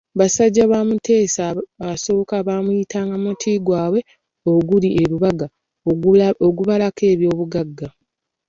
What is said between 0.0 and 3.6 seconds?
Basajja ba Mutesa I baamuyitanga muti